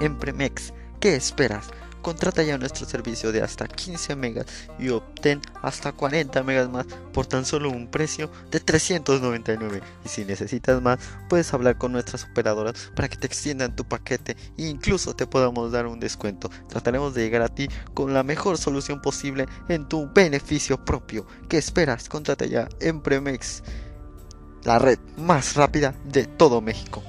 en 0.00 0.18
Premex. 0.18 0.72
¿Qué 0.98 1.14
esperas? 1.14 1.68
Contrata 2.02 2.42
ya 2.42 2.56
nuestro 2.56 2.86
servicio 2.86 3.30
de 3.30 3.42
hasta 3.42 3.68
15 3.68 4.16
megas 4.16 4.46
y 4.78 4.88
obtén 4.88 5.42
hasta 5.60 5.92
40 5.92 6.42
megas 6.44 6.70
más 6.70 6.86
por 7.12 7.26
tan 7.26 7.44
solo 7.44 7.68
un 7.68 7.88
precio 7.88 8.30
de 8.50 8.58
399. 8.58 9.82
Y 10.04 10.08
si 10.08 10.24
necesitas 10.24 10.80
más, 10.80 10.98
puedes 11.28 11.52
hablar 11.52 11.76
con 11.76 11.92
nuestras 11.92 12.24
operadoras 12.24 12.90
para 12.96 13.08
que 13.08 13.16
te 13.16 13.26
extiendan 13.26 13.76
tu 13.76 13.84
paquete 13.84 14.36
e 14.56 14.66
incluso 14.66 15.14
te 15.14 15.26
podamos 15.26 15.72
dar 15.72 15.86
un 15.86 16.00
descuento. 16.00 16.50
Trataremos 16.68 17.14
de 17.14 17.22
llegar 17.22 17.42
a 17.42 17.54
ti 17.54 17.68
con 17.92 18.14
la 18.14 18.22
mejor 18.22 18.56
solución 18.56 19.02
posible 19.02 19.46
en 19.68 19.86
tu 19.86 20.10
beneficio 20.10 20.82
propio. 20.82 21.26
¿Qué 21.50 21.58
esperas? 21.58 22.08
Contrata 22.08 22.46
ya 22.46 22.66
en 22.80 23.02
Premex, 23.02 23.62
la 24.64 24.78
red 24.78 24.98
más 25.18 25.54
rápida 25.54 25.94
de 26.04 26.24
todo 26.24 26.62
México. 26.62 27.02